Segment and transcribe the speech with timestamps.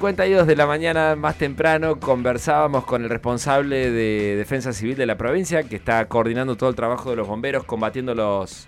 [0.00, 5.18] 52 de la mañana más temprano conversábamos con el responsable de Defensa Civil de la
[5.18, 8.66] provincia que está coordinando todo el trabajo de los bomberos combatiendo los,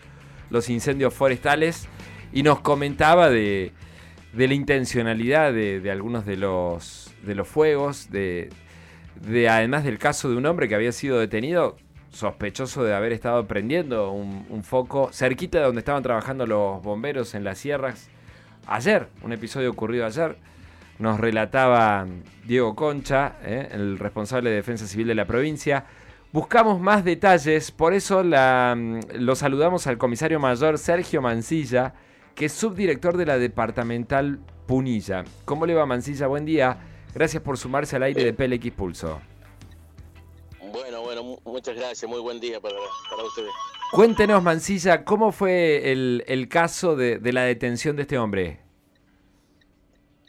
[0.51, 1.89] los incendios forestales
[2.35, 3.73] y nos comentaba de,
[4.35, 8.51] de la intencionalidad de, algunos de los, de los fuegos, de,
[9.27, 11.79] de además del caso de un hombre que había sido detenido
[12.11, 17.35] sospechoso de haber estado prendiendo un, un foco cerquita de donde estaban trabajando los bomberos
[17.35, 18.11] en las sierras
[18.67, 20.37] ayer, un episodio ocurrido ayer.
[20.99, 22.07] Nos relataba
[22.45, 25.87] Diego Concha, eh, el responsable de Defensa Civil de la provincia.
[26.33, 31.95] Buscamos más detalles, por eso mm, lo saludamos al comisario mayor Sergio Mancilla,
[32.35, 35.25] que es subdirector de la departamental Punilla.
[35.45, 36.27] ¿Cómo le va Mancilla?
[36.29, 36.79] Buen día.
[37.15, 39.21] Gracias por sumarse al aire de PLX Pulso.
[40.73, 42.11] Bueno, bueno, muchas gracias.
[42.11, 42.77] Muy buen día para,
[43.27, 43.51] ustedes.
[43.93, 48.61] Cuéntenos, Mancilla, ¿cómo fue el, caso de, la detención de este hombre?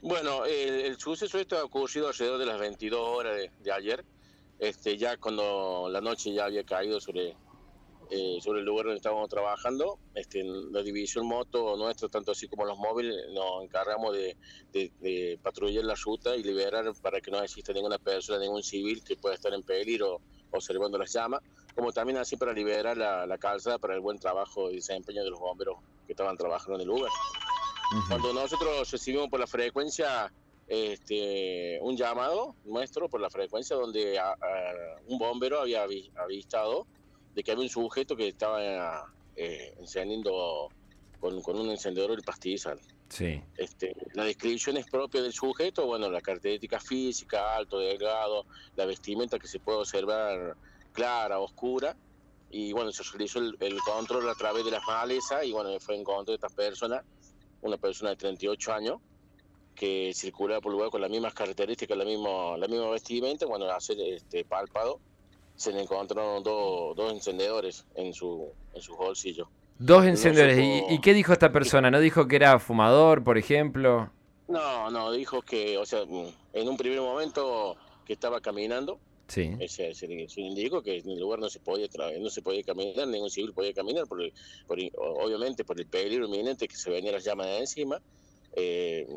[0.03, 4.03] Bueno, el, suceso esto ha ocurrido alrededor de las 22 horas de, ayer,
[4.59, 7.37] este, ya cuando la noche ya había caído sobre,
[8.09, 9.99] eh, sobre el lugar donde estábamos trabajando.
[10.13, 14.35] Este, la división moto nuestra, tanto así como los móviles, nos encargamos de,
[14.73, 19.15] de, patrullar la ruta y liberar para que no exista ninguna persona, ningún civil que
[19.15, 20.19] pueda estar en peligro
[20.51, 21.39] observando las llamas,
[21.73, 23.37] como también así para liberar la, la
[23.79, 27.09] para el buen trabajo y desempeño de los bomberos que estaban trabajando en el lugar.
[28.07, 30.31] Cuando nosotros recibimos por la frecuencia
[30.67, 34.19] este, un llamado nuestro por la frecuencia donde
[35.07, 36.87] un bombero había avistado
[37.35, 40.69] de que había un sujeto que estaba eh, encendiendo
[41.19, 42.79] con, un encendedor el pastizal.
[43.09, 43.41] Sí.
[43.57, 48.45] Este, la descripción es propia del sujeto, bueno, la característica física, alto, delgado,
[48.75, 50.55] la vestimenta que se puede observar
[50.93, 51.95] clara, oscura,
[52.49, 55.95] y bueno, se realizó el, el control a través de las malezas y bueno, fue
[55.95, 57.03] en contra de esta persona
[57.63, 58.99] una persona de 38 años
[59.75, 63.93] que circula por lugar con las mismas características, la misma, la misma vestimenta, cuando hace
[64.15, 64.99] este pálpado
[65.55, 69.49] se le encontraron dos encendedores en su, en su bolsillo.
[69.79, 70.59] Dos encendedores.
[70.89, 71.89] ¿Y, qué dijo esta persona?
[71.89, 74.11] ¿No dijo que era fumador, por ejemplo?
[74.47, 77.75] No, no, dijo que, o sea, en un primer momento
[78.05, 78.99] que estaba caminando,
[79.33, 79.49] Sí.
[79.67, 81.87] Se, se, indicó que en el lugar no se podía
[82.19, 84.21] no se podía caminar, ningún civil podía caminar, por,
[84.67, 87.99] obviamente por el peligro inminente que se venía las llamas de encima,
[88.55, 89.07] eh,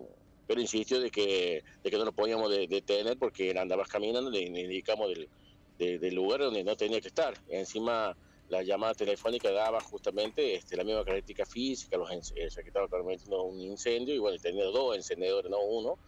[0.46, 5.10] pero insistió de que, de que no lo podíamos detener porque andabas caminando, le, indicamos
[5.10, 7.34] del, del lugar donde no tenía que estar.
[7.50, 8.16] Encima
[8.48, 13.42] la llamada telefónica daba justamente este, la misma característica física, los, eh, que estaba cometiendo
[13.42, 15.98] un incendio y bueno, tenía dos encendedores, no uno,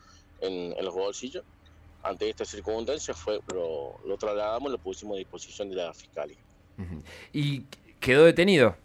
[0.40, 1.44] en, en los bolsillos
[2.02, 6.38] ante esta circunstancia fue, lo, lo trasladamos, lo pusimos a disposición de la fiscalía.
[7.32, 7.64] ¿Y
[8.00, 8.76] quedó detenido?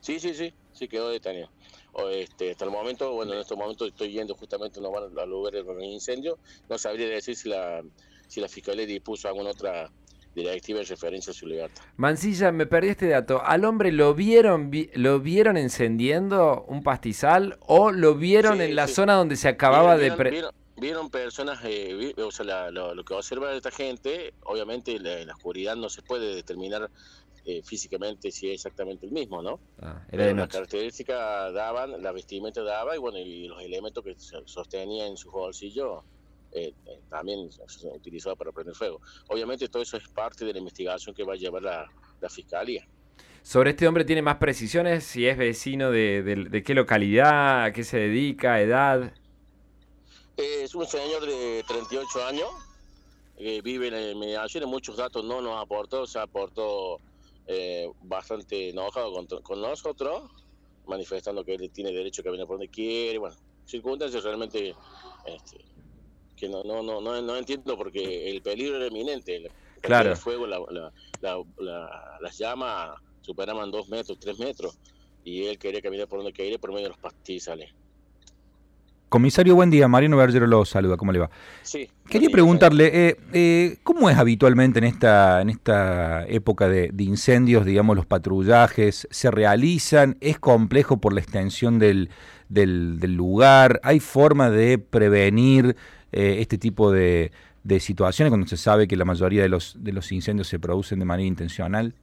[0.00, 1.48] Sí, sí, sí, sí quedó detenido.
[1.92, 5.84] O este, hasta el momento, bueno, en estos momentos estoy yendo justamente al lugar del
[5.84, 6.38] incendio.
[6.68, 7.82] No sabría decir si la,
[8.28, 9.90] si la fiscalía dispuso alguna otra
[10.34, 11.82] directiva en referencia a su libertad.
[11.96, 13.42] Mancilla, me perdí este dato.
[13.42, 19.14] ¿Al hombre lo vieron lo vieron encendiendo un pastizal o lo vieron en la zona
[19.14, 20.52] donde se acababa de vieron
[21.10, 26.02] personas, eh, o sea, lo, que observa esta gente, obviamente en la, oscuridad no se
[26.02, 26.90] puede determinar
[27.44, 29.60] eh, físicamente si es exactamente el mismo, ¿no?
[29.80, 34.16] Ah, era de las características daban, la vestimenta daba y bueno, y los elementos que
[34.44, 36.02] sostenía en su bolsillo
[36.52, 39.00] eh, eh también se utilizaba para prender fuego.
[39.28, 41.88] Obviamente todo eso es parte de la investigación que va a llevar la,
[42.28, 42.84] fiscalía.
[43.42, 47.84] Sobre este hombre tiene más precisiones, si es vecino de, de qué localidad, a qué
[47.84, 49.12] se dedica, edad.
[50.36, 52.48] Es un señor de 38 años,
[53.38, 57.00] que vive en Medellín, muchos datos no nos aportó, se aportó
[57.46, 59.12] eh, bastante enojado
[59.42, 60.30] con, nosotros,
[60.86, 64.74] manifestando que él tiene derecho a caminar por donde quiere, bueno, circunstancias realmente
[65.26, 65.64] este,
[66.36, 69.36] que no, no, no, no, entiendo porque el peligro era eminente.
[69.36, 69.50] El,
[69.80, 70.10] claro.
[70.10, 70.60] El fuego, la,
[71.20, 74.78] la, las llamas superaban dos metros, tres metros,
[75.24, 77.72] y él quería caminar por donde quería por medio de los pastizales.
[79.08, 79.86] Comisario, buen día.
[79.86, 80.96] Mariano Bergero lo saluda.
[80.96, 81.30] ¿Cómo le va?
[81.62, 81.88] Sí.
[82.08, 87.94] Quería preguntarle, eh, eh, ¿cómo es habitualmente en esta, en esta época de, incendios, digamos,
[87.96, 89.06] los patrullajes?
[89.10, 90.16] ¿Se realizan?
[90.20, 92.10] ¿Es complejo por la extensión del,
[92.48, 93.80] del, lugar?
[93.84, 95.76] ¿Hay forma de prevenir
[96.10, 97.30] eh, este tipo de,
[97.62, 100.98] de situaciones cuando se sabe que la mayoría de los, de los incendios se producen
[100.98, 101.94] de manera intencional?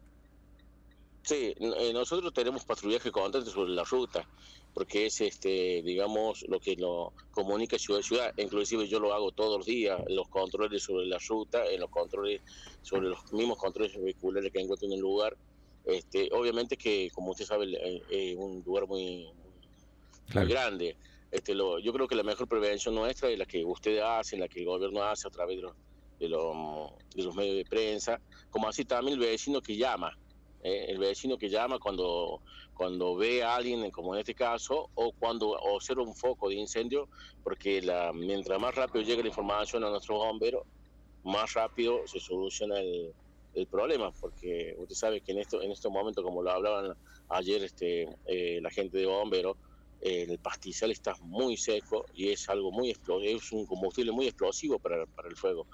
[1.24, 1.56] Sí,
[1.94, 4.28] nosotros tenemos patrullaje constante sobre la ruta
[4.74, 8.34] porque es este digamos lo que lo comunica ciudad a ciudad.
[8.38, 12.42] Inclusive yo lo hago todos los días los controles sobre la ruta en los controles
[12.82, 15.38] sobre los mismos controles vehiculares que encuentro en el lugar.
[15.86, 17.72] Este obviamente que como usted sabe
[18.10, 19.30] es un lugar muy,
[20.28, 20.98] grande.
[21.32, 24.48] Este, lo, yo creo que la mejor prevención nuestra es la que ustedes hacen, la
[24.48, 25.74] que el gobierno hace a través de los,
[26.20, 28.22] de los, de los medios de prensa,
[28.52, 30.16] como así también el vecino que llama,
[30.64, 32.42] eh, el vecino que llama cuando,
[32.74, 37.10] cuando ve a alguien, como en este caso, o cuando observa un foco de incendio,
[37.44, 40.64] porque la, mientras más rápido llegue la información a nuestros bomberos,
[41.24, 43.14] más rápido se soluciona el,
[43.56, 46.96] el problema, porque usted sabe que en esto, en estos momentos, como lo hablaban
[47.30, 49.58] ayer este, eh, la gente de bomberos,
[50.00, 55.06] el pastizal está muy seco y es algo muy es un combustible muy explosivo para,
[55.06, 55.66] para el fuego.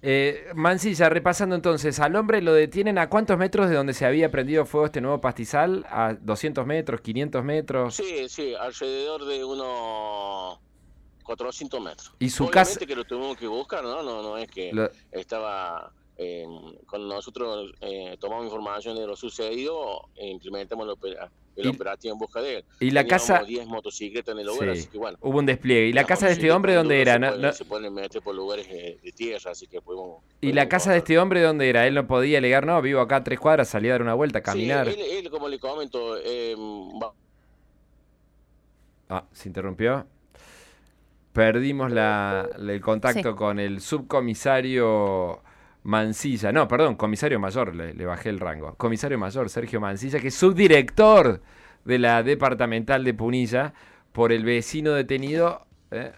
[0.00, 4.30] Eh, Mancilla, repasando entonces, al hombre lo detienen a cuántos metros de donde se había
[4.30, 7.94] prendido fuego este nuevo pastizal, a 200 metros, 500 metros.
[7.96, 10.60] Sí, sí, alrededor de unos
[11.24, 12.12] 400 metros.
[12.20, 12.86] Y su Obviamente casa.
[12.86, 14.02] que lo tuvimos que buscar, ¿no?
[14.02, 16.44] No, no es que Lo- estaba eh,
[16.90, 22.12] cuando nosotros eh, tomamos información de lo sucedido, e implementamos el, opera- el Y- operativo
[22.14, 22.64] en busca de él.
[22.80, 23.44] Y la Teníamos casa.
[23.44, 25.16] 10 motocicletas en el lugar, Sí, así que bueno.
[25.20, 25.86] Hubo un despliegue.
[25.88, 27.12] ¿Y la casa de este hombre dónde era?
[27.14, 30.22] Se, No- pueden, no- se pueden meter por lugares eh, de tierra, así que podemos.
[30.40, 31.86] ¿Y la casa de este hombre dónde era?
[31.86, 34.40] Él no podía alegar, no, vivo acá a tres cuadras, salí a dar una vuelta,
[34.40, 34.92] a caminar.
[34.92, 36.54] Sí, él, él, como le comento, eh,
[37.00, 37.12] va-
[39.08, 40.06] Ah, se interrumpió.
[41.32, 43.36] Perdimos la, la- el contacto Sí.
[43.36, 45.40] con el subcomisario
[45.82, 46.52] Mancilla.
[46.52, 48.74] No, perdón, comisario mayor, le, bajé el rango.
[48.74, 51.40] Comisario mayor, Sergio Mancilla, que es subdirector
[51.84, 53.72] de la departamental de Punilla,
[54.12, 55.66] por el vecino detenido.
[55.90, 56.12] ¿eh?